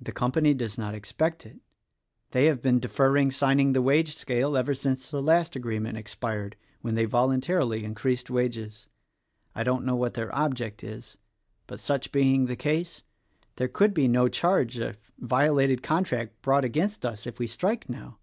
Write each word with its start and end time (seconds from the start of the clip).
The 0.00 0.12
company 0.12 0.54
does 0.54 0.78
not 0.78 0.94
expect 0.94 1.44
it. 1.44 1.58
They 2.30 2.46
have 2.46 2.62
been 2.62 2.80
deferring 2.80 3.30
signing 3.30 3.74
the 3.74 3.82
wage 3.82 4.14
scale 4.14 4.56
ever 4.56 4.74
since 4.74 5.10
the 5.10 5.20
last 5.20 5.54
agreement 5.54 5.98
expired— 5.98 6.56
when 6.80 6.94
they 6.94 7.04
voluntarily 7.04 7.84
increased 7.84 8.30
wages. 8.30 8.88
I 9.54 9.62
don't 9.62 9.84
know 9.84 9.96
what 9.96 10.14
their 10.14 10.34
object 10.34 10.82
is; 10.82 11.18
but 11.66 11.78
such 11.78 12.10
being 12.10 12.46
the 12.46 12.56
case, 12.56 13.02
there 13.56 13.68
could 13.68 13.92
be 13.92 14.08
no 14.08 14.28
charge 14.28 14.78
of 14.78 14.96
violated 15.18 15.82
contract 15.82 16.40
brought 16.40 16.64
against 16.64 17.04
us 17.04 17.26
if 17.26 17.38
we 17.38 17.46
strike 17.46 17.86
now. 17.86 18.18